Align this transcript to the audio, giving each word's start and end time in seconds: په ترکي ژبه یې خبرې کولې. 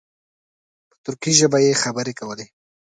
په 0.89 0.95
ترکي 1.05 1.31
ژبه 1.39 1.57
یې 1.65 1.73
خبرې 1.83 2.13
کولې. 2.19 2.45